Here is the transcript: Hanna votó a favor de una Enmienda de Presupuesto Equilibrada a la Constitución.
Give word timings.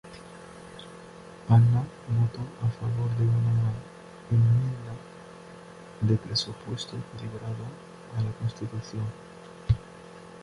Hanna 1.47 1.83
votó 2.09 2.39
a 2.63 2.67
favor 2.79 3.15
de 3.19 3.23
una 3.23 3.71
Enmienda 4.31 4.93
de 6.01 6.17
Presupuesto 6.17 6.95
Equilibrada 6.97 7.67
a 8.17 8.21
la 8.23 8.31
Constitución. 8.31 9.03